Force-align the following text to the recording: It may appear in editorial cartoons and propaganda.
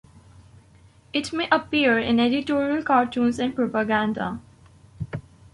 It 1.13 1.31
may 1.31 1.47
appear 1.51 1.99
in 1.99 2.19
editorial 2.19 2.81
cartoons 2.81 3.37
and 3.37 3.53
propaganda. 3.55 4.39